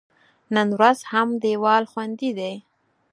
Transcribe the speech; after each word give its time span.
نن 0.55 0.67
ورځ 0.77 0.99
هم 1.11 1.29
دیوال 1.43 1.83
خوندي 1.91 2.31
دی. 2.39 2.53